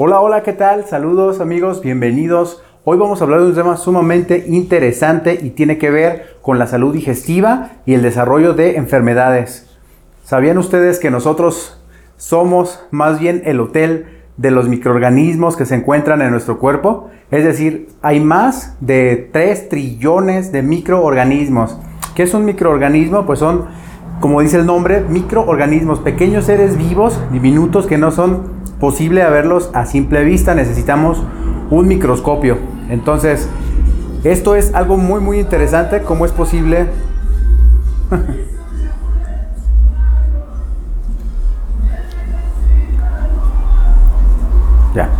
[0.00, 0.84] Hola, hola, ¿qué tal?
[0.86, 2.62] Saludos amigos, bienvenidos.
[2.84, 6.68] Hoy vamos a hablar de un tema sumamente interesante y tiene que ver con la
[6.68, 9.76] salud digestiva y el desarrollo de enfermedades.
[10.22, 11.82] ¿Sabían ustedes que nosotros
[12.16, 17.10] somos más bien el hotel de los microorganismos que se encuentran en nuestro cuerpo?
[17.32, 21.76] Es decir, hay más de 3 trillones de microorganismos.
[22.14, 23.26] ¿Qué es un microorganismo?
[23.26, 23.64] Pues son,
[24.20, 29.86] como dice el nombre, microorganismos, pequeños seres vivos, diminutos, que no son posible verlos a
[29.86, 30.54] simple vista.
[30.54, 31.22] Necesitamos
[31.70, 32.58] un microscopio.
[32.88, 33.48] Entonces,
[34.24, 36.02] esto es algo muy, muy interesante.
[36.02, 36.86] ¿Cómo es posible?
[44.94, 45.10] ya.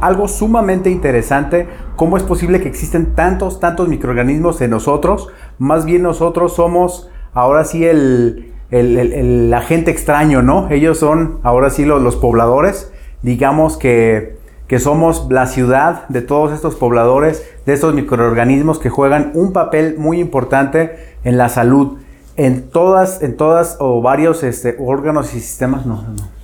[0.00, 1.68] Algo sumamente interesante.
[1.96, 5.28] ¿Cómo es posible que existen tantos, tantos microorganismos en nosotros?
[5.58, 10.68] Más bien nosotros somos ahora sí el, el, agente extraño, ¿no?
[10.70, 12.92] Ellos son ahora sí los, los pobladores.
[13.22, 19.32] Digamos que que somos la ciudad de todos estos pobladores, de estos microorganismos que juegan
[19.34, 21.96] un papel muy importante en la salud,
[22.36, 26.38] en todas, en todas o varios este, órganos y sistemas, no, no.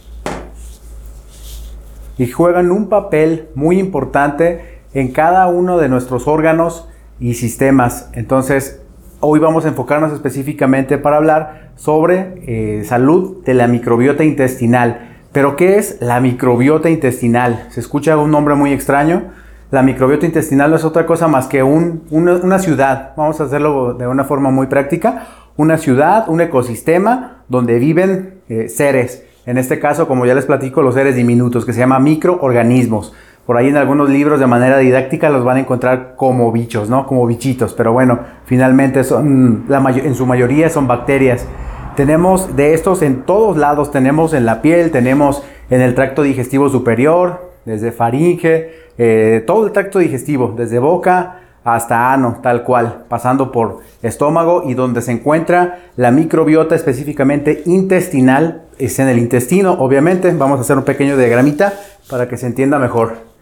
[2.16, 6.88] Y juegan un papel muy importante en cada uno de nuestros órganos
[7.20, 8.08] y sistemas.
[8.14, 8.80] Entonces,
[9.24, 15.16] hoy vamos a enfocarnos específicamente para hablar sobre eh, salud de la microbiota intestinal.
[15.32, 17.66] Pero ¿qué es la microbiota intestinal?
[17.70, 19.30] Se escucha un nombre muy extraño.
[19.70, 23.14] La microbiota intestinal no es otra cosa más que una, ciudad.
[23.16, 25.26] Vamos a hacerlo de una forma muy práctica.
[25.56, 29.24] Una ciudad, un ecosistema donde viven eh, seres.
[29.46, 33.14] En este caso, como ya les platico, los seres diminutos, que se llama microorganismos.
[33.46, 37.06] Por ahí en algunos libros de manera didáctica los van a encontrar como bichos, ¿no?
[37.06, 37.74] Como bichitos.
[37.74, 41.46] Pero bueno, finalmente son, en su mayoría son bacterias.
[41.94, 46.68] Tenemos de estos en todos lados, tenemos en la piel, tenemos en el tracto digestivo
[46.68, 53.50] superior, desde faringe, eh, todo el tracto digestivo, desde boca hasta ano, tal cual, pasando
[53.50, 60.32] por estómago y donde se encuentra la microbiota específicamente intestinal, es en el intestino, obviamente.
[60.32, 61.72] Vamos a hacer un pequeño diagramita
[62.10, 63.33] para que se entienda mejor.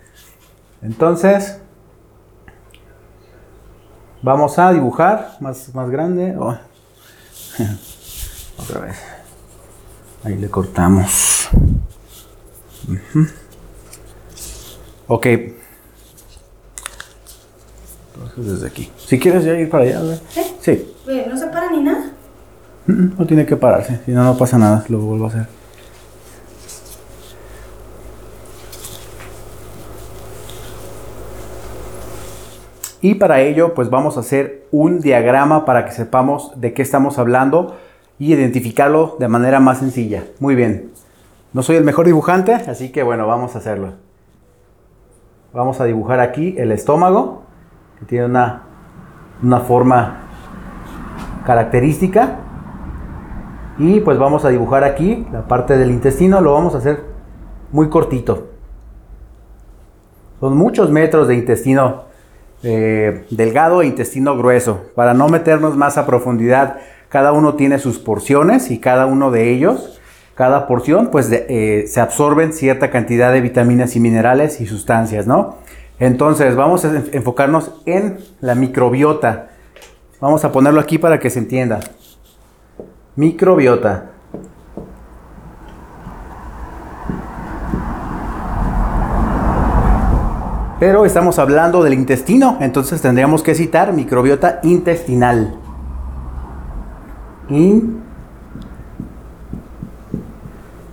[0.83, 1.61] Entonces,
[4.23, 6.35] vamos a dibujar más, más grande.
[6.39, 6.57] Oh.
[8.59, 8.97] Otra vez.
[10.25, 11.49] Ahí le cortamos.
[15.07, 15.27] Ok.
[18.15, 18.91] Entonces desde aquí.
[18.97, 20.01] Si quieres ya ir para allá,
[20.35, 20.43] ¿Sí?
[20.61, 21.25] Sí.
[21.29, 22.11] ¿No se para ni nada?
[22.87, 25.47] No tiene que pararse, si no, no pasa nada, lo vuelvo a hacer.
[33.03, 37.19] Y para ello, pues vamos a hacer un diagrama para que sepamos de qué estamos
[37.19, 37.75] hablando
[38.17, 40.23] y identificarlo de manera más sencilla.
[40.39, 40.93] Muy bien.
[41.53, 43.95] No soy el mejor dibujante, así que bueno, vamos a hacerlo.
[45.53, 47.43] Vamos a dibujar aquí el estómago,
[47.99, 48.63] que tiene una,
[49.43, 50.21] una forma
[51.45, 52.39] característica.
[53.79, 57.03] Y pues vamos a dibujar aquí la parte del intestino, lo vamos a hacer
[57.73, 58.47] muy cortito.
[60.39, 62.12] Son muchos metros de intestino
[62.63, 64.87] eh, delgado e intestino grueso.
[64.95, 66.79] Para no meternos más a profundidad
[67.13, 70.01] cada uno tiene sus porciones y cada uno de ellos,
[70.35, 75.59] cada porción, pues eh, se absorben cierta cantidad de vitaminas y minerales y sustancias, ¿no?
[75.99, 79.51] Entonces vamos a enfocarnos en la microbiota.
[80.21, 81.81] Vamos a ponerlo aquí para que se entienda.
[83.15, 84.12] Microbiota.
[90.83, 95.55] Pero estamos hablando del intestino, entonces tendríamos que citar microbiota intestinal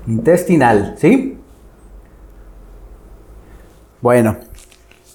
[0.05, 1.39] intestinal, ¿sí?
[3.99, 4.37] Bueno,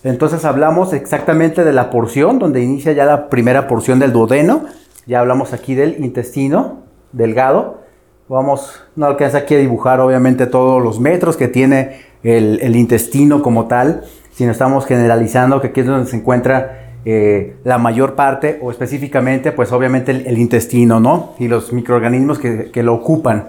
[0.02, 4.64] entonces hablamos exactamente de la porción donde inicia ya la primera porción del duodeno.
[5.06, 6.82] Ya hablamos aquí del intestino
[7.12, 7.84] delgado.
[8.28, 13.66] Vamos, no alcanza aquí a dibujar obviamente todos los metros que tiene el, intestino como
[13.66, 14.04] tal,
[14.34, 19.52] sino estamos generalizando que aquí es donde se encuentra eh, la mayor parte o específicamente
[19.52, 21.34] pues obviamente el, intestino, ¿no?
[21.38, 23.48] Y los microorganismos que, que, lo ocupan.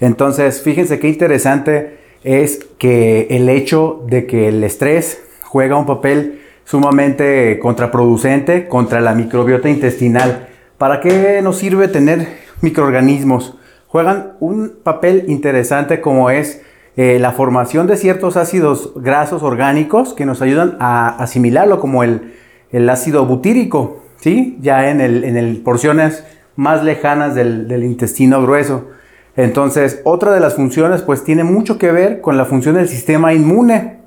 [0.00, 6.40] Entonces, fíjense qué interesante es que el hecho de que el estrés juega un papel
[6.64, 10.48] sumamente contraproducente contra la microbiota intestinal.
[10.76, 12.26] ¿Para qué nos sirve tener
[12.60, 13.56] microorganismos?
[13.86, 16.62] Juegan un papel interesante como es
[16.96, 22.32] eh, la formación de ciertos ácidos grasos orgánicos que nos ayudan a asimilarlo como el,
[22.72, 24.56] el ácido butírico, ¿sí?
[24.60, 26.24] Ya en, el, en el porciones
[26.56, 28.88] más lejanas del, intestino grueso.
[29.36, 33.34] Entonces, otra de las funciones pues tiene mucho que ver con la función del sistema
[33.34, 33.98] inmune.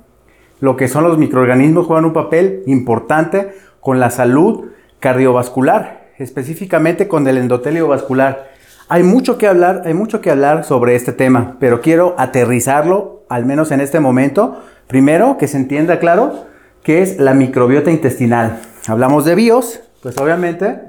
[0.58, 4.66] Lo que son los microorganismos juegan un papel importante con la salud
[4.98, 8.49] cardiovascular, específicamente con el endotelio vascular.
[8.92, 13.46] Hay mucho que hablar, hay mucho que hablar sobre este tema, pero quiero aterrizarlo, al
[13.46, 14.62] menos en este momento.
[14.88, 16.46] Primero, que se entienda claro
[16.82, 18.58] qué es la microbiota intestinal.
[18.88, 20.80] Hablamos de bios, pues obviamente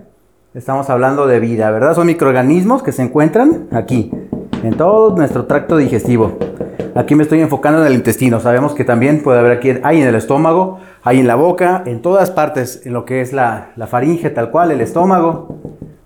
[0.55, 1.93] estamos hablando de vida, ¿verdad?
[1.93, 4.09] Son microorganismos que se encuentran aquí,
[4.63, 6.39] en todo nuestro tracto digestivo.
[6.95, 8.39] Aquí me estoy enfocando en el intestino.
[8.39, 12.01] Sabemos que también puede haber aquí, hay en el estómago, hay en la boca, en
[12.01, 15.59] todas partes, en lo que es la, la faringe tal cual, el estómago.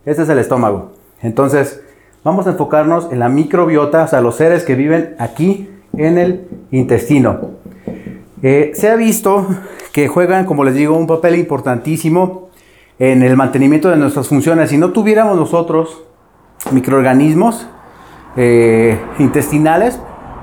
[0.03, 0.91] Este es el estómago.
[1.21, 1.84] Entonces,
[2.25, 6.47] vamos a enfocarnos en la microbiota, o sea, los seres que viven aquí en el
[6.71, 7.51] intestino.
[8.41, 9.47] Eh, se ha visto
[9.93, 12.49] que juegan, como les digo, un papel importantísimo
[12.97, 14.71] en el mantenimiento de nuestras funciones.
[14.71, 16.03] Si no tuviéramos nosotros
[16.71, 17.67] microorganismos
[18.37, 19.99] eh, intestinales,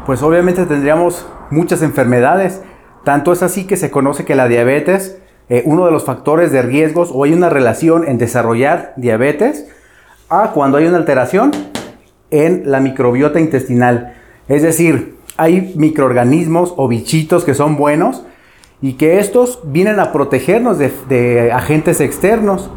[0.06, 2.62] pues obviamente tendríamos muchas enfermedades.
[3.02, 5.18] Tanto es así que se conoce que la diabetes,
[5.48, 9.66] eh, uno de los factores de riesgos o hay una relación en desarrollar diabetes,
[10.32, 11.50] a cuando hay una alteración
[12.30, 14.14] en la microbiota intestinal.
[14.48, 18.24] Es decir, hay microorganismos o bichitos que son buenos
[18.80, 22.70] y que estos vienen a protegernos de, agentes externos.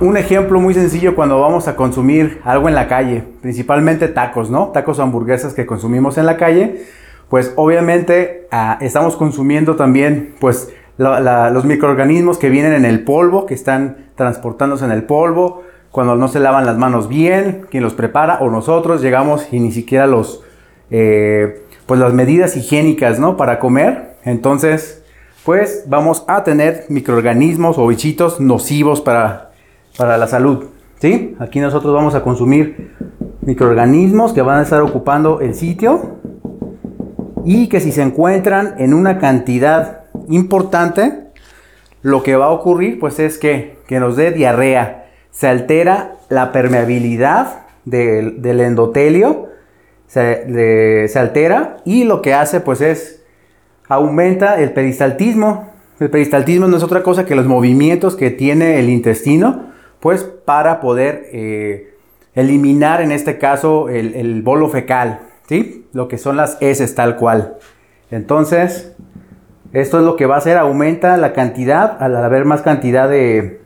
[0.00, 4.68] Un ejemplo muy sencillo cuando vamos a consumir algo en la calle, principalmente tacos, ¿no?
[4.68, 6.86] Tacos o hamburguesas que consumimos en la calle,
[7.28, 13.54] pues obviamente ah, estamos consumiendo también pues los microorganismos que vienen en el polvo, que
[13.54, 18.38] están transportándose en el polvo, cuando no se lavan las manos bien, quien los prepara
[18.40, 20.42] o nosotros llegamos y ni siquiera los,
[20.90, 23.36] eh, pues las medidas higiénicas, ¿no?
[23.36, 24.16] Para comer.
[24.24, 25.02] Entonces,
[25.44, 29.52] pues vamos a tener microorganismos o bichitos nocivos para,
[29.96, 30.66] para la salud,
[31.00, 31.34] ¿sí?
[31.38, 32.94] Aquí nosotros vamos a consumir
[33.40, 36.18] microorganismos que van a estar ocupando el sitio
[37.44, 41.30] y que si se encuentran en una cantidad importante,
[42.02, 44.97] lo que va a ocurrir pues es que, que nos dé diarrea
[45.30, 49.48] se altera la permeabilidad del, endotelio,
[50.06, 53.22] se, altera y lo que hace pues es
[53.88, 55.72] aumenta el peristaltismo.
[56.00, 59.68] El peristaltismo no es otra cosa que los movimientos que tiene el intestino
[60.00, 61.94] pues para poder eh,
[62.34, 65.86] eliminar en este caso el, bolo fecal, ¿sí?
[65.92, 67.56] Lo que son las heces tal cual.
[68.10, 68.94] Entonces,
[69.72, 73.60] esto es lo que va a hacer, aumenta la cantidad, al haber más cantidad de,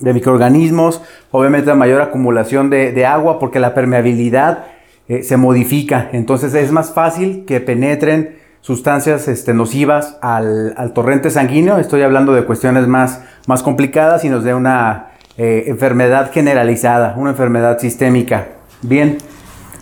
[0.00, 4.66] de microorganismos, obviamente la mayor acumulación de, agua porque la permeabilidad
[5.08, 11.78] eh, se modifica, entonces es más fácil que penetren sustancias este, nocivas al, torrente sanguíneo,
[11.78, 17.30] estoy hablando de cuestiones más, más complicadas y nos dé una eh, enfermedad generalizada, una
[17.30, 18.48] enfermedad sistémica.
[18.82, 19.18] Bien,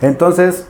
[0.02, 0.68] entonces,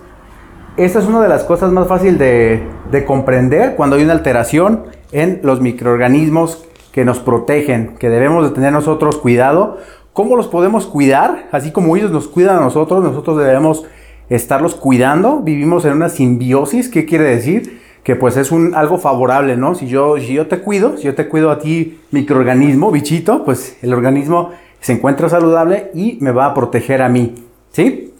[0.77, 4.85] esta es una de las cosas más fáciles de, de comprender cuando hay una alteración
[5.13, 6.67] en los microorganismos
[6.97, 9.77] que nos protegen, que debemos de tener nosotros cuidado.
[10.15, 11.47] ¿Cómo los podemos cuidar?
[11.53, 13.85] Así como ellos nos cuidan a nosotros, nosotros debemos
[14.31, 15.41] estarlos cuidando.
[15.41, 16.89] Vivimos en una simbiosis.
[16.89, 17.83] ¿Qué quiere decir?
[18.03, 19.75] Que pues es un, algo favorable, ¿no?
[19.75, 23.77] Si yo, si yo te cuido, si yo te cuido a ti, microorganismo, bichito, pues
[23.83, 27.35] el organismo se encuentra saludable y me va a proteger a mí.
[27.73, 28.15] ¿Sí?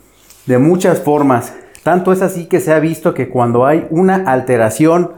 [0.45, 1.55] De muchas formas.
[1.83, 5.13] Tanto es así que se ha visto que cuando hay una alteración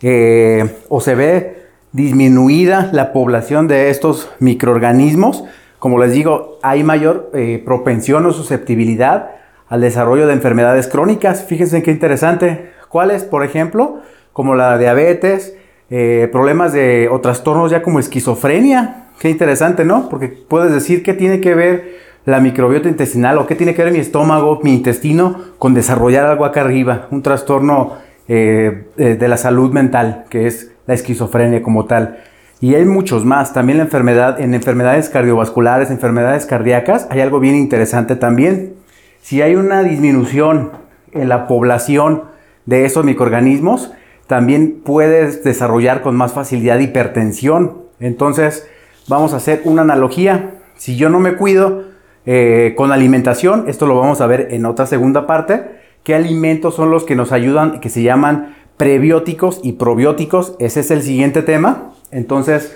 [0.00, 1.61] eh, o se ve
[1.92, 5.44] disminuida la población de estos microorganismos,
[5.78, 9.30] como les digo, hay mayor eh, propensión o susceptibilidad
[9.68, 11.44] al desarrollo de enfermedades crónicas.
[11.44, 12.70] Fíjense qué interesante.
[12.88, 13.24] ¿Cuáles?
[13.24, 13.98] Por ejemplo,
[14.32, 15.56] como la diabetes,
[15.90, 19.08] eh, problemas de o trastornos ya como esquizofrenia.
[19.18, 20.08] Qué interesante, ¿no?
[20.08, 23.92] Porque puedes decir qué tiene que ver la microbiota intestinal o qué tiene que ver
[23.92, 27.94] mi estómago, mi intestino con desarrollar algo acá arriba, un trastorno
[28.28, 32.18] eh, de la salud mental, que es la esquizofrenia como tal.
[32.60, 33.52] Y hay muchos más.
[33.52, 38.74] También la enfermedad, en enfermedades cardiovasculares, enfermedades cardíacas, hay algo bien interesante también.
[39.20, 40.72] Si hay una disminución
[41.12, 42.24] en la población
[42.66, 43.92] de esos microorganismos,
[44.26, 47.82] también puedes desarrollar con más facilidad hipertensión.
[48.00, 48.66] Entonces,
[49.08, 50.54] vamos a hacer una analogía.
[50.76, 51.84] Si yo no me cuido
[52.24, 56.90] eh, con alimentación, esto lo vamos a ver en otra segunda parte, qué alimentos son
[56.90, 60.54] los que nos ayudan, que se llaman prebióticos y probióticos.
[60.58, 61.92] Ese es el siguiente tema.
[62.10, 62.74] Entonces,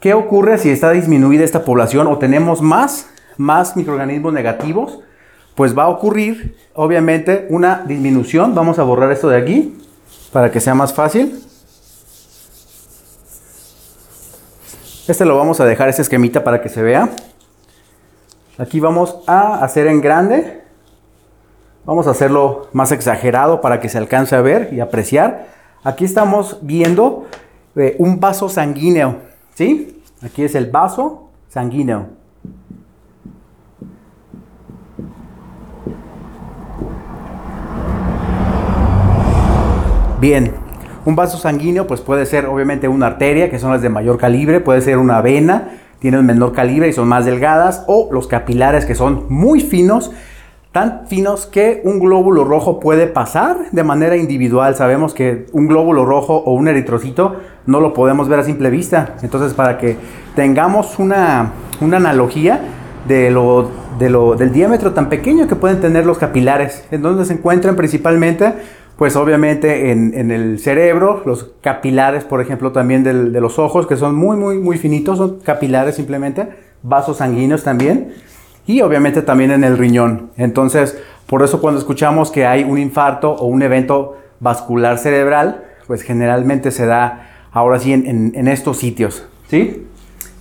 [0.00, 5.00] ¿qué ocurre si está disminuida esta población o tenemos más, más microorganismos negativos?
[5.54, 8.54] Pues va a ocurrir, obviamente, una disminución.
[8.54, 9.78] Vamos a borrar esto de aquí
[10.32, 11.42] para que sea más fácil.
[15.08, 17.10] Este lo vamos a dejar, ese esquemita para que se vea.
[18.56, 20.61] Aquí vamos a hacer en grande
[21.84, 25.48] Vamos a hacerlo más exagerado para que se alcance a ver y apreciar.
[25.82, 27.26] Aquí estamos viendo
[27.74, 29.16] eh, un vaso sanguíneo,
[29.54, 30.00] ¿sí?
[30.22, 32.06] Aquí es el vaso sanguíneo.
[40.20, 40.52] Bien,
[41.04, 44.60] un vaso sanguíneo pues puede ser obviamente una arteria, que son las de mayor calibre,
[44.60, 48.94] puede ser una vena, tienen menor calibre y son más delgadas, o los capilares que
[48.94, 50.12] son muy finos
[50.72, 54.74] tan finos que un glóbulo rojo puede pasar de manera individual.
[54.74, 57.36] Sabemos que un glóbulo rojo o un eritrocito
[57.66, 59.16] no lo podemos ver a simple vista.
[59.22, 59.98] Entonces, para que
[60.34, 62.60] tengamos una, analogía
[63.06, 67.76] de lo, del diámetro tan pequeño que pueden tener los capilares, en donde se encuentran
[67.76, 68.54] principalmente,
[68.96, 74.14] pues obviamente en, el cerebro, los capilares, por ejemplo, también de los ojos, que son
[74.14, 76.48] muy, muy, muy finitos, son capilares simplemente,
[76.82, 78.14] vasos sanguíneos también
[78.66, 80.30] y obviamente también en el riñón.
[80.36, 86.02] Entonces, por eso cuando escuchamos que hay un infarto o un evento vascular cerebral, pues
[86.02, 89.86] generalmente se da ahora sí en, estos sitios, ¿sí?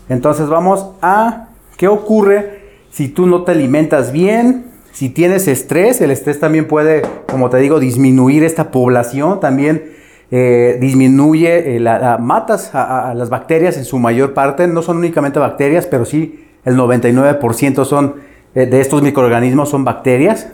[0.10, 1.48] Entonces vamos a
[1.78, 7.01] qué ocurre si tú no te alimentas bien, si tienes estrés, el estrés también puede,
[7.28, 9.92] como te digo, disminuir esta población, también
[10.32, 15.40] eh, disminuye, eh, la, matas a, las bacterias en su mayor parte, no son únicamente
[15.40, 18.15] bacterias, pero sí el 99% son,
[18.53, 20.48] eh, de estos microorganismos son bacterias.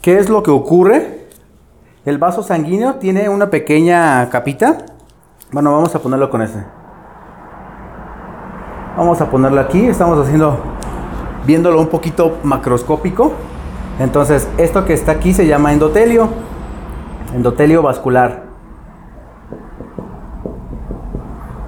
[0.00, 1.28] ¿Qué es lo que ocurre?
[2.04, 4.78] El vaso sanguíneo tiene una pequeña capita.
[5.52, 6.64] Bueno, vamos a ponerlo con este.
[8.96, 9.86] Vamos a ponerlo aquí.
[9.86, 10.58] Estamos haciendo,
[11.46, 13.32] viéndolo un poquito macroscópico.
[14.00, 16.28] Entonces, esto que está aquí se llama endotelio.
[17.34, 18.42] Endotelio vascular.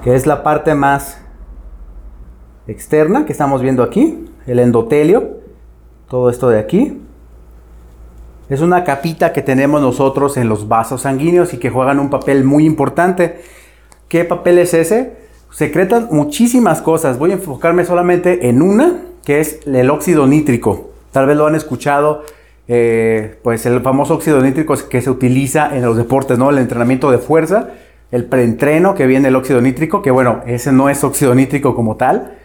[0.02, 1.23] Que es la parte más
[2.66, 5.38] externa que estamos viendo aquí, el endotelio,
[6.08, 7.00] todo esto de aquí.
[8.48, 12.44] Es una capita que tenemos nosotros en los vasos sanguíneos y que juegan un papel
[12.44, 13.40] muy importante.
[14.08, 15.16] ¿Qué papel es ese?
[15.50, 17.18] Secretan muchísimas cosas.
[17.18, 20.90] Voy a enfocarme solamente en una, que es el óxido nítrico.
[21.10, 22.24] Tal vez lo han escuchado,
[22.68, 26.50] eh, pues el famoso óxido nítrico que se utiliza en los deportes, ¿no?
[26.50, 27.70] El entrenamiento de fuerza,
[28.10, 31.96] el preentreno que viene el óxido nítrico, que bueno, ese no es óxido nítrico como
[31.96, 32.36] tal,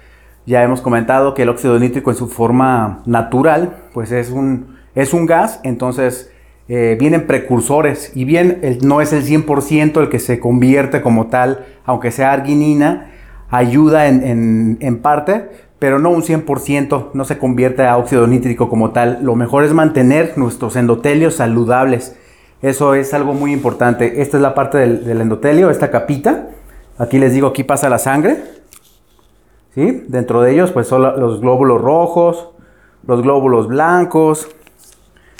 [0.49, 5.13] ya hemos comentado que el óxido nítrico en su forma natural, pues es un, es
[5.13, 6.31] un gas, entonces
[6.67, 11.67] eh, vienen precursores y bien no es el 100% el que se convierte como tal,
[11.85, 13.11] aunque sea arginina,
[13.51, 18.89] ayuda en, en parte, pero no un 100%, no se convierte a óxido nítrico como
[18.89, 19.19] tal.
[19.21, 22.15] Lo mejor es mantener nuestros endotelios saludables.
[22.63, 24.23] Eso es algo muy importante.
[24.23, 26.47] Esta es la parte del, del endotelio, esta capita.
[26.97, 28.57] Aquí les digo, aquí pasa la sangre.
[29.73, 30.05] ¿Sí?
[30.07, 32.49] Dentro de ellos pues son los glóbulos rojos,
[33.05, 34.49] los glóbulos blancos,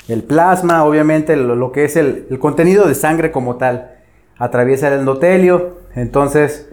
[0.08, 3.92] el plasma, obviamente lo, que es el, contenido de sangre como tal,
[4.38, 6.68] atraviesa el endotelio, entonces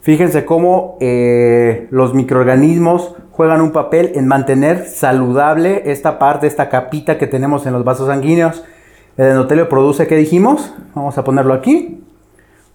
[0.00, 7.18] fíjense cómo eh, los microorganismos juegan un papel en mantener saludable esta parte, esta capita
[7.18, 8.64] que tenemos en los vasos sanguíneos.
[9.16, 10.74] El endotelio produce, ¿qué dijimos?
[10.94, 12.02] Vamos a ponerlo aquí.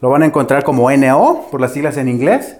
[0.01, 2.59] Lo van a encontrar como NO, por las siglas en inglés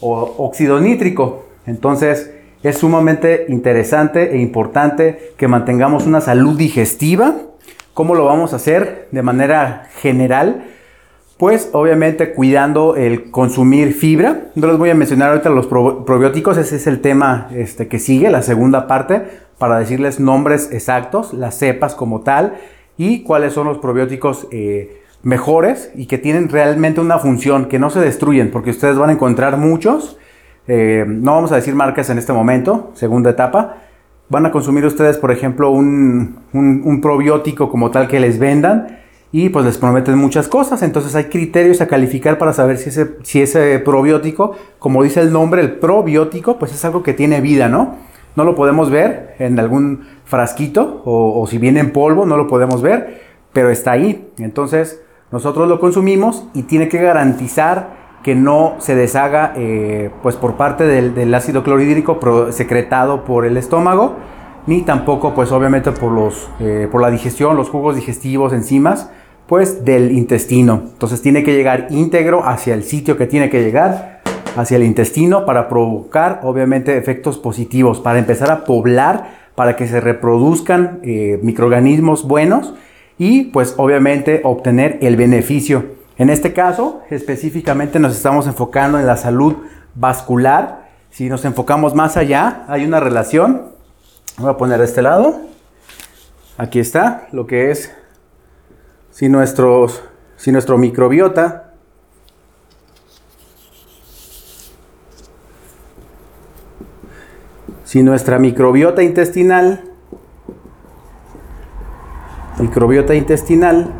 [0.00, 1.44] o óxido nítrico.
[1.66, 7.34] Entonces es sumamente interesante e importante que mantengamos una salud digestiva.
[7.94, 10.64] ¿Cómo lo vamos a hacer de manera general?
[11.38, 14.50] Pues obviamente cuidando el consumir fibra.
[14.54, 18.28] No les voy a mencionar ahorita los probióticos, ese es el tema este, que sigue,
[18.30, 19.22] la segunda parte,
[19.56, 22.54] para decirles nombres exactos, las cepas como tal
[22.98, 27.90] y cuáles son los probióticos eh, mejores y que tienen realmente una función, que no
[27.90, 30.18] se destruyen, porque ustedes van a encontrar muchos,
[30.66, 33.76] eh, no vamos a decir marcas en este momento, segunda etapa,
[34.28, 38.98] van a consumir ustedes, por ejemplo, un, un, probiótico como tal que les vendan
[39.32, 43.16] y pues les prometen muchas cosas, entonces hay criterios a calificar para saber si ese,
[43.22, 47.68] si ese probiótico, como dice el nombre, el probiótico, pues es algo que tiene vida,
[47.68, 47.96] ¿no?
[48.36, 52.46] No lo podemos ver en algún frasquito o, o si viene en polvo, no lo
[52.46, 53.20] podemos ver,
[53.52, 54.28] pero está ahí.
[54.38, 60.54] Entonces, nosotros lo consumimos y tiene que garantizar que no se deshaga eh, pues por
[60.54, 62.18] parte del, ácido clorhídrico
[62.50, 64.16] secretado por el estómago,
[64.66, 69.10] ni tampoco pues obviamente por, los, eh, por la digestión, los jugos digestivos, enzimas,
[69.46, 70.82] pues del intestino.
[70.92, 74.20] Entonces tiene que llegar íntegro hacia el sitio que tiene que llegar,
[74.56, 80.00] hacia el intestino, para provocar obviamente efectos positivos, para empezar a poblar, para que se
[80.00, 82.74] reproduzcan eh, microorganismos buenos
[83.20, 85.84] y pues obviamente obtener el beneficio.
[86.16, 89.56] En este caso, específicamente nos estamos enfocando en la salud
[89.94, 90.88] vascular.
[91.10, 93.72] Si nos enfocamos más allá, hay una relación.
[94.38, 95.38] Voy a poner de este lado.
[96.56, 97.94] aquí está lo que es
[99.10, 100.02] si, nuestros,
[100.36, 101.74] si nuestro microbiota
[107.84, 109.89] si nuestra microbiota intestinal
[112.60, 113.94] microbiota intestinal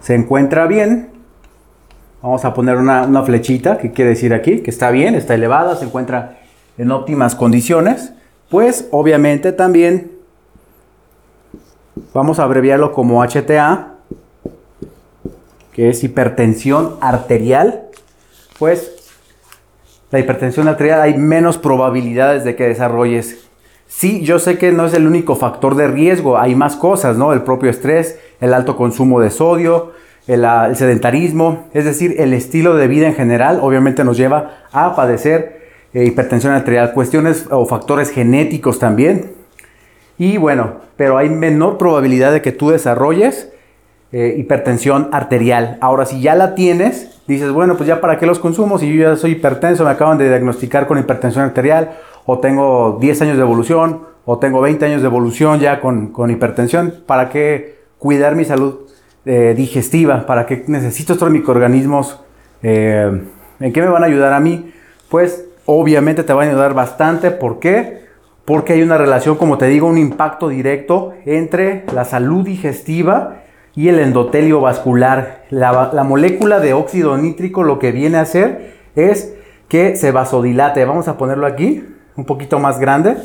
[0.00, 1.10] se encuentra bien,
[2.22, 5.84] vamos a poner una, flechita, que quiere decir aquí, que está bien, está elevada, se
[5.84, 6.38] encuentra
[6.78, 8.12] en óptimas condiciones,
[8.48, 10.12] pues obviamente también
[12.14, 13.94] vamos a abreviarlo como HTA,
[15.72, 17.84] que es hipertensión arterial,
[18.58, 18.92] pues
[20.10, 23.49] la hipertensión arterial hay menos probabilidades de que desarrolles.
[23.90, 27.32] Sí, yo sé que no es el único factor de riesgo, hay más cosas, ¿no?
[27.32, 29.90] El propio estrés, el alto consumo de sodio,
[30.28, 34.94] el, el sedentarismo, es decir, el estilo de vida en general, obviamente nos lleva a
[34.94, 35.60] padecer
[35.92, 39.32] eh, hipertensión arterial, cuestiones o factores genéticos también.
[40.18, 43.50] Y bueno, pero hay menor probabilidad de que tú desarrolles
[44.12, 45.78] eh, hipertensión arterial.
[45.80, 49.10] Ahora, si ya la tienes, dices, bueno, pues ya para qué los consumo, si yo
[49.10, 51.90] ya soy hipertenso, me acaban de diagnosticar con hipertensión arterial,
[52.30, 56.94] o tengo 10 años de evolución, o tengo 20 años de evolución ya con, hipertensión,
[57.06, 58.80] ¿para qué cuidar mi salud
[59.24, 60.26] eh, digestiva?
[60.26, 62.20] ¿Para qué necesito estos microorganismos?
[62.62, 64.72] ¿En qué me van a ayudar a mí?
[65.08, 67.30] Pues obviamente te va a ayudar bastante.
[67.30, 68.04] ¿Por qué?
[68.44, 73.42] Porque hay una relación, como te digo, un impacto directo entre la salud digestiva
[73.74, 75.44] y el endotelio vascular.
[75.50, 79.34] La, molécula de óxido nítrico lo que viene a hacer es
[79.68, 80.84] que se vasodilate.
[80.84, 81.84] Vamos a ponerlo aquí,
[82.16, 83.16] un poquito más grande,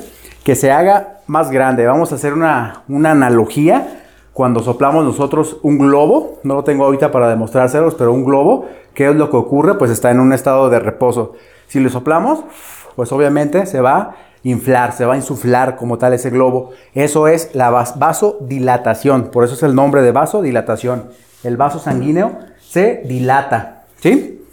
[0.44, 1.86] que se haga más grande.
[1.86, 4.02] Vamos a hacer una, una analogía
[4.36, 9.10] cuando soplamos nosotros un globo, no lo tengo ahorita para demostrárselos, pero un globo, ¿qué
[9.10, 9.76] es lo que ocurre?
[9.76, 11.36] Pues está en un estado de reposo.
[11.68, 12.44] Si le soplamos,
[12.98, 16.72] pues obviamente se va a inflar, se va a insuflar como tal ese globo.
[16.94, 21.06] Eso es la vasodilatación, por eso es el nombre de vasodilatación.
[21.46, 24.46] El vaso sanguíneo se dilata, ¿sí?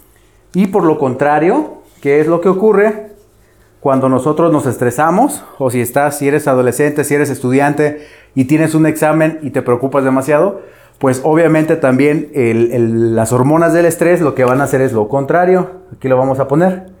[0.53, 3.12] Y por lo contrario, ¿qué es lo que ocurre?
[3.83, 8.75] Cuando nosotros nos estresamos, o si estás, si eres adolescente, si eres estudiante y tienes
[8.75, 10.61] un examen y te preocupas demasiado,
[10.99, 15.81] pues obviamente también las hormonas del estrés lo que van a hacer es lo contrario.
[15.97, 16.91] Aquí lo vamos a poner.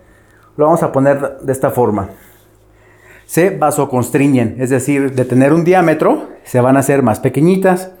[0.57, 2.09] Lo vamos a poner de esta forma.
[3.27, 7.91] Se vasoconstriñen, es decir, de tener un diámetro, se van a hacer más pequeñitas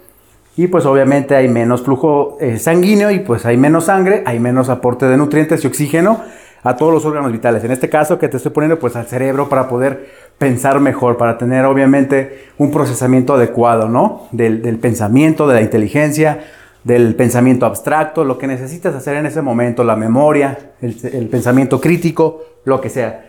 [0.57, 4.67] y pues obviamente hay menos flujo eh, sanguíneo y pues hay menos sangre, hay menos
[4.67, 6.19] aporte de nutrientes y oxígeno
[6.63, 7.63] a todos los órganos vitales.
[7.63, 11.37] En este caso que te estoy poniendo pues al cerebro para poder pensar mejor, para
[11.37, 14.27] tener obviamente un procesamiento adecuado, ¿no?
[14.31, 16.39] Del, del pensamiento, de la inteligencia,
[16.83, 22.43] del pensamiento abstracto, lo que necesitas hacer en ese momento, la memoria, el, pensamiento crítico,
[22.65, 23.25] lo que sea.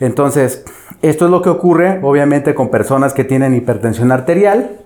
[0.00, 0.64] Entonces,
[1.02, 4.80] esto es lo que ocurre obviamente con personas que tienen hipertensión arterial.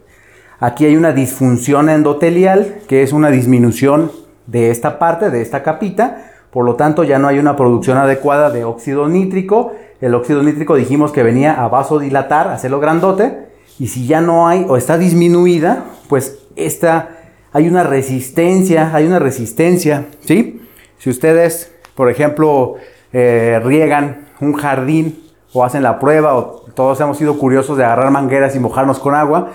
[0.59, 4.11] Aquí hay una disfunción endotelial, que es una disminución
[4.47, 6.28] de esta parte, de esta capita.
[6.51, 9.73] Por lo tanto, ya no hay una producción adecuada de óxido nítrico.
[10.01, 13.49] El óxido nítrico dijimos que venía a vasodilatar, a hacerlo grandote.
[13.79, 17.11] Y si ya no hay o está disminuida, pues esta
[17.53, 20.61] hay una resistencia, hay una resistencia, ¿sí?
[20.99, 22.75] Si ustedes, por ejemplo,
[23.13, 28.11] eh, riegan un jardín o hacen la prueba, o todos hemos sido curiosos de agarrar
[28.11, 29.53] mangueras y mojarnos con agua,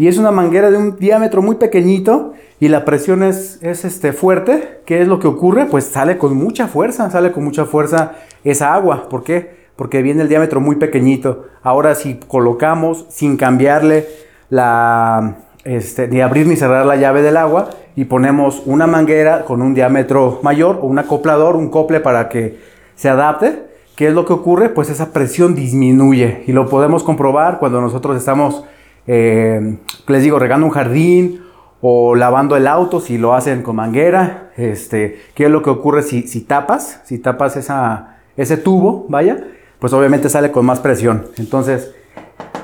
[0.00, 4.14] y es una manguera de un diámetro muy pequeñito y la presión es, es este,
[4.14, 5.66] fuerte, ¿qué es lo que ocurre?
[5.66, 9.10] Pues sale con mucha fuerza, sale con mucha fuerza esa agua.
[9.10, 9.68] ¿Por qué?
[9.76, 11.48] Porque viene el diámetro muy pequeñito.
[11.62, 14.06] Ahora si colocamos sin cambiarle
[14.48, 19.60] la, este, ni abrir ni cerrar la llave del agua y ponemos una manguera con
[19.60, 22.58] un diámetro mayor o un acoplador, un cople para que
[22.94, 23.66] se adapte.
[23.96, 24.70] ¿Qué es lo que ocurre?
[24.70, 28.64] Pues esa presión disminuye y lo podemos comprobar cuando nosotros estamos,
[29.06, 31.42] eh, les digo, regando un jardín
[31.80, 34.50] o lavando el auto si lo hacen con manguera.
[34.56, 37.00] Este, ¿Qué es lo que ocurre si, si tapas?
[37.04, 37.56] Si tapas
[38.36, 39.44] ese tubo, vaya,
[39.78, 41.26] pues obviamente sale con más presión.
[41.38, 41.92] Entonces,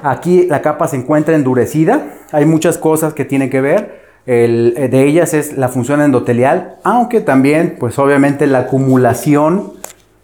[0.03, 2.15] Aquí la capa se encuentra endurecida.
[2.33, 4.05] Hay muchas cosas que tienen que ver.
[4.27, 9.73] Eh, de ellas es la función endotelial, aunque también, pues obviamente la acumulación,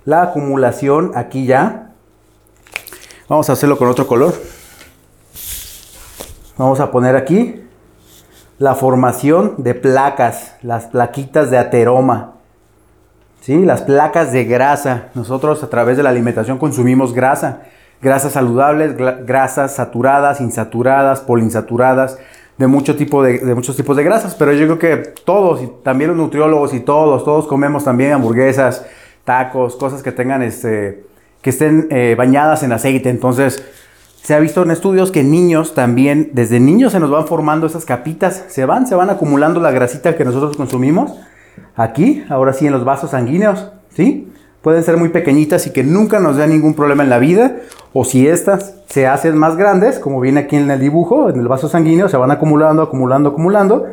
[0.04, 1.92] la acumulación aquí ya.
[3.28, 4.34] Vamos a hacerlo con otro color.
[6.56, 7.62] Vamos a poner aquí
[8.58, 12.34] la formación de placas, las plaquitas de ateroma.
[13.40, 13.64] ¿Sí?
[13.64, 15.08] Las placas de grasa.
[15.14, 17.62] Nosotros a través de la alimentación consumimos grasa
[18.02, 22.18] grasas saludables, grasas saturadas, insaturadas, poliinsaturadas,
[22.58, 26.08] de, mucho tipo de, muchos tipos de grasas, pero yo creo que todos, y también
[26.10, 28.84] los nutriólogos y todos, todos comemos también hamburguesas,
[29.24, 31.04] tacos, cosas que tengan este,
[31.40, 33.08] que estén eh, bañadas en aceite.
[33.08, 33.64] Entonces,
[34.22, 37.84] se ha visto en estudios que niños también, desde niños se nos van formando esas
[37.84, 41.12] capitas, se van, se van acumulando la grasita que nosotros consumimos
[41.74, 44.32] aquí, ahora sí en los vasos sanguíneos, ¿sí?
[44.62, 47.56] Pueden ser muy pequeñitas y que nunca nos den ningún problema en la vida,
[47.92, 51.48] o si estas se hacen más grandes, como viene aquí en el dibujo, en el
[51.48, 53.86] vaso sanguíneo, se van acumulando, acumulando, acumulando,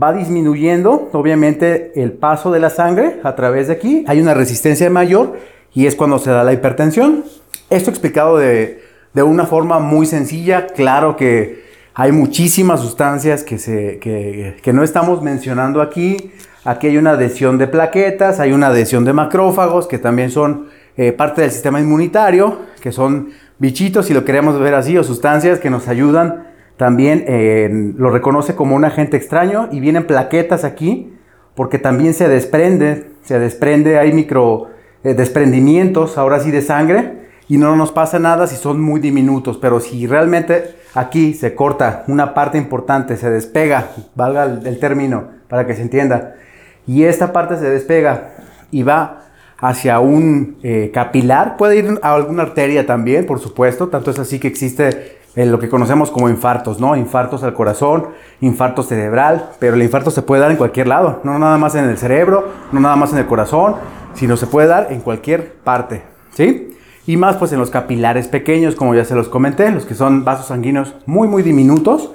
[0.00, 4.88] va disminuyendo, obviamente, el paso de la sangre a través de aquí, hay una resistencia
[4.88, 5.36] mayor
[5.74, 7.24] y es cuando se da la hipertensión.
[7.70, 8.87] Esto explicado de,
[9.18, 14.84] de una forma muy sencilla, claro que hay muchísimas sustancias que, se, que, que no
[14.84, 16.32] estamos mencionando aquí,
[16.64, 20.66] Aquí hay una adhesión de plaquetas, hay una adhesión de macrófagos, que también son
[20.98, 25.60] eh, parte del sistema inmunitario, que son bichitos, si lo queremos ver así, o sustancias
[25.60, 26.48] que nos ayudan.
[26.76, 31.10] También lo reconoce como un agente extraño y vienen plaquetas aquí,
[31.54, 34.66] porque también se desprende, se desprende, hay micro
[35.04, 39.56] eh, desprendimientos, ahora sí, de sangre, y no nos pasa nada si son muy diminutos,
[39.56, 45.66] pero si realmente aquí se corta una parte importante, se despega, valga el término para
[45.66, 46.34] que se entienda,
[46.86, 48.30] y esta parte se despega
[48.70, 49.24] y va
[49.60, 54.38] hacia un eh, capilar, puede ir a alguna arteria también, por supuesto, tanto es así
[54.38, 56.96] que existe eh, lo que conocemos como infartos, ¿no?
[56.96, 58.08] Infartos al corazón,
[58.40, 61.84] infarto cerebral, pero el infarto se puede dar en cualquier lado, no nada más en
[61.84, 63.76] el cerebro, no nada más en el corazón,
[64.14, 66.70] sino se puede dar en cualquier parte, ¿sí?
[67.08, 70.24] Y más pues en los capilares pequeños, como ya se los comenté, los que son
[70.24, 72.12] vasos sanguíneos muy muy diminutos,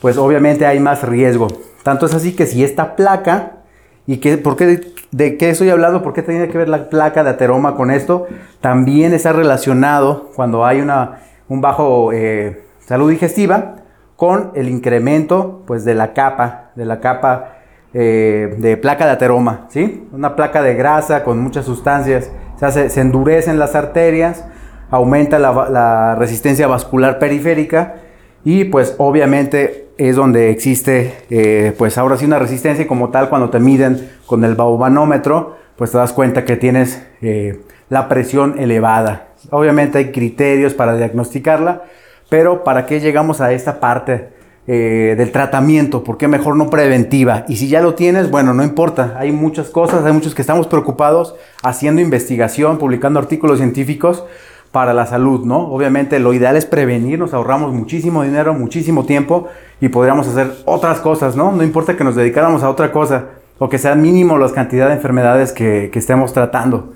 [0.00, 1.48] pues obviamente hay más riesgo.
[1.82, 3.64] Tanto es así que si esta placa
[4.06, 4.80] ¿Y qué, por qué,
[5.12, 6.02] de, qué estoy hablando?
[6.02, 8.26] ¿Por qué tiene que ver la placa de ateroma con esto?
[8.60, 13.76] También está relacionado cuando hay una, un bajo eh, salud digestiva
[14.16, 17.54] con el incremento pues, de la capa, de la capa
[17.94, 20.06] eh, de placa de ateroma, ¿sí?
[20.12, 24.44] Una placa de grasa con muchas sustancias, se, endurecen las arterias,
[24.90, 27.96] aumenta la, la resistencia vascular periférica
[28.44, 33.28] y pues obviamente es donde existe, eh, pues ahora sí una resistencia y como tal
[33.28, 38.58] cuando te miden con el baumanómetro, pues te das cuenta que tienes eh, la presión
[38.58, 39.28] elevada.
[39.50, 41.82] Obviamente hay criterios para diagnosticarla,
[42.28, 44.33] pero ¿para qué llegamos a esta parte
[44.66, 46.04] eh, del tratamiento?
[46.04, 47.44] ¿Por qué mejor no preventiva?
[47.48, 50.66] Y si ya lo tienes, bueno, no importa, hay muchas cosas, hay muchos que estamos
[50.66, 54.24] preocupados haciendo investigación, publicando artículos científicos
[54.72, 55.68] para la salud, ¿no?
[55.68, 59.48] Obviamente lo ideal es prevenir, nos ahorramos muchísimo dinero, muchísimo tiempo
[59.80, 61.52] y podríamos hacer otras cosas, ¿no?
[61.52, 63.26] No importa que nos dedicáramos a otra cosa
[63.58, 66.94] o que sea mínimo la cantidad de enfermedades que, estemos tratando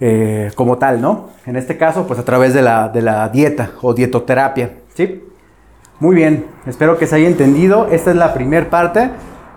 [0.00, 1.28] eh, como tal, ¿no?
[1.46, 5.22] En este caso, pues a través de la, de la dieta o dietoterapia, ¿sí?
[6.00, 7.86] Muy bien, espero que se haya entendido.
[7.86, 9.10] Esta es la primera parte.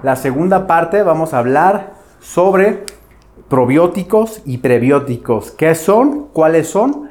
[0.04, 2.84] La segunda parte vamos a hablar sobre
[3.50, 5.50] probióticos y prebióticos.
[5.50, 6.28] ¿Qué son?
[6.34, 7.10] ¿Cuáles son?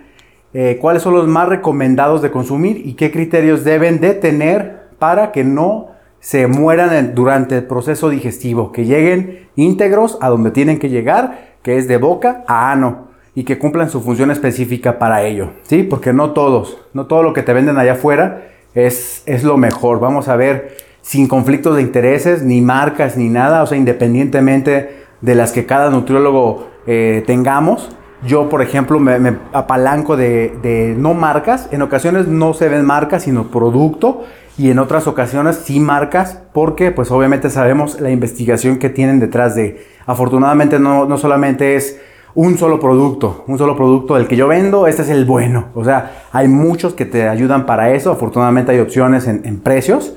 [0.55, 5.33] Eh, cuáles son los más recomendados de consumir y qué criterios deben de tener para
[5.33, 5.89] que no
[6.21, 11.79] se mueran durante el proceso digestivo, que lleguen íntegros a donde tienen que llegar, que
[11.79, 15.83] es de boca a ano y que cumplan su función específica para ello, ¿sí?
[15.83, 19.99] Porque no todos, no todo lo que te venden allá afuera es, es lo mejor.
[19.99, 25.35] Vamos a ver sin conflictos de intereses, ni marcas, ni nada, o sea, independientemente de
[25.35, 27.91] las que cada nutriólogo eh, tengamos,
[28.25, 31.69] yo, por ejemplo, me, apalanco de, no marcas.
[31.71, 34.25] En ocasiones no se ven marcas, sino producto.
[34.59, 39.55] Y en otras ocasiones sí marcas, porque pues obviamente sabemos la investigación que tienen detrás
[39.55, 39.85] de.
[40.07, 42.01] Afortunadamente no, no solamente es
[42.37, 45.68] un solo producto, un solo producto del que yo vendo, este es el bueno.
[45.75, 48.12] O sea, hay muchos que te ayudan para eso.
[48.12, 50.12] Afortunadamente hay opciones en, precios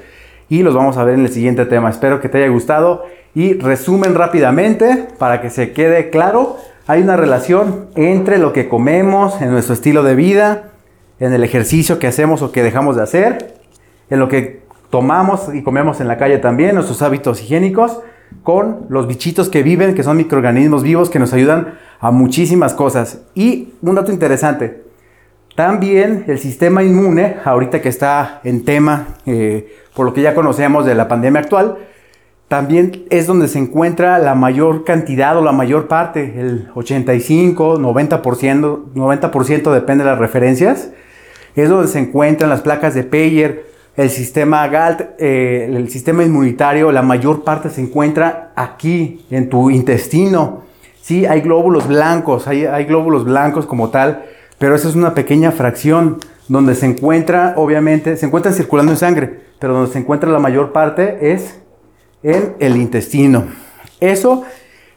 [0.50, 1.90] y los vamos a ver en el siguiente tema.
[1.90, 7.16] Espero que te haya gustado y resumen rápidamente para que se quede claro hay una
[7.16, 10.72] relación entre lo que comemos, en nuestro estilo de vida,
[11.20, 13.56] en el ejercicio que hacemos o que dejamos de hacer,
[14.10, 18.00] en lo que tomamos y comemos en la calle también, nuestros hábitos higiénicos,
[18.44, 23.22] con los bichitos que viven, que son microorganismos vivos que nos ayudan a muchísimas cosas.
[23.36, 24.84] Y un dato interesante,
[25.56, 30.86] también el sistema inmune, ahorita que está en tema, eh, por lo que ya conocemos
[30.86, 31.78] de la pandemia actual,
[32.48, 38.94] también es donde se encuentra la mayor cantidad o la mayor parte, el 85, 90%,
[38.96, 40.90] 90% depende de las referencias,
[41.56, 46.92] es donde se encuentran las placas de Peyer, el sistema GALT, eh, el sistema inmunitario,
[46.92, 50.64] la mayor parte se encuentra aquí, en tu intestino.
[51.02, 54.26] Sí, hay glóbulos blancos, hay, hay glóbulos blancos como tal,
[54.58, 59.40] pero esa es una pequeña fracción donde se encuentra, obviamente, se encuentran circulando en sangre,
[59.60, 61.60] pero donde se encuentra la mayor parte es
[62.24, 63.46] en el intestino.
[64.00, 64.44] Eso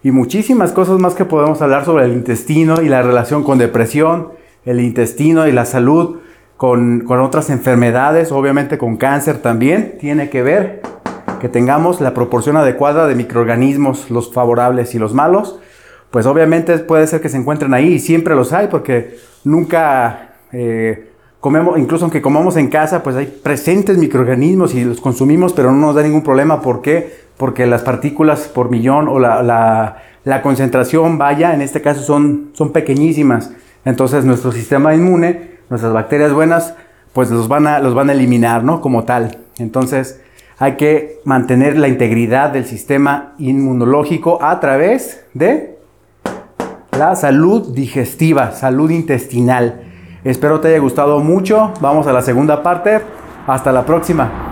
[0.05, 4.33] y muchísimas cosas más que podemos hablar sobre el intestino y la relación con depresión,
[4.65, 6.17] el intestino y la salud,
[6.63, 10.81] con, con otras enfermedades, obviamente con cáncer también, tiene que ver
[11.41, 15.59] que tengamos la proporción adecuada de microorganismos, los favorables y los malos,
[16.13, 21.11] pues obviamente puede ser que se encuentren ahí y siempre los hay porque nunca eh,
[21.41, 25.79] comemos, incluso aunque comamos en casa, pues hay presentes microorganismos y los consumimos, pero no
[25.89, 26.63] nos da ningún problema.
[26.63, 27.13] ¿Por qué?
[27.39, 29.43] Porque las partículas por millón o la,
[30.23, 33.51] la, concentración, vaya, en este caso son, son pequeñísimas.
[33.85, 36.75] Entonces nuestro sistema inmune, nuestras bacterias buenas,
[37.15, 38.83] pues los van a, los van a eliminar, ¿no?
[38.83, 39.39] Como tal.
[39.59, 40.21] Entonces,
[40.59, 45.79] hay que mantener la integridad del sistema inmunológico a través de
[46.99, 49.81] la salud digestiva, salud intestinal.
[50.25, 51.73] Espero te haya gustado mucho.
[51.81, 53.01] Vamos a la segunda parte.
[53.47, 54.52] Hasta la próxima.